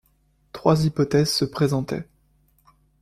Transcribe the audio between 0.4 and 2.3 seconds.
Trois hypothèses se présentaient.